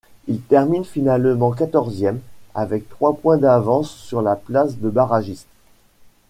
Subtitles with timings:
[0.27, 2.21] Il termine finalement quatorzième,
[2.55, 5.45] avec trois points d'avance sur la place de barragiste.